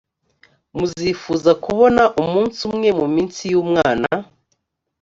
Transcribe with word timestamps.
muzifuza 0.75 1.51
kubona 1.63 2.03
umunsi 2.21 2.59
umwe 2.69 2.89
mu 2.99 3.05
minsi 3.15 3.41
y 3.51 3.55
umwana 3.63 4.09